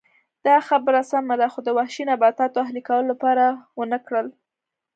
[0.45, 3.43] دا خبره سمه ده خو د وحشي نباتاتو اهلي کولو لپاره
[3.79, 4.27] ونه کړل